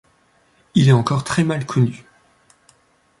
Il 0.73 0.89
est 0.89 0.93
encore 0.93 1.23
très 1.23 1.43
mal 1.43 1.63
connu. 1.67 2.05